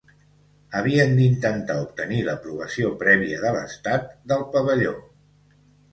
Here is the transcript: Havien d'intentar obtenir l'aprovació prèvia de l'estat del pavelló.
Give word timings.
Havien 0.79 1.11
d'intentar 1.17 1.75
obtenir 1.83 2.23
l'aprovació 2.29 2.89
prèvia 3.05 3.43
de 3.45 3.55
l'estat 3.59 4.09
del 4.33 4.47
pavelló. 4.57 4.99